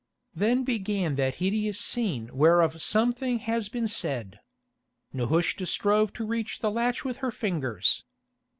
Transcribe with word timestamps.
Then 0.33 0.63
began 0.63 1.15
that 1.17 1.35
hideous 1.35 1.79
scene 1.79 2.31
whereof 2.35 2.81
something 2.81 3.37
has 3.37 3.69
been 3.69 3.87
said. 3.87 4.39
Nehushta 5.13 5.67
strove 5.67 6.11
to 6.13 6.25
reach 6.25 6.57
the 6.57 6.71
latch 6.71 7.05
with 7.05 7.17
her 7.17 7.29
fingers. 7.29 8.03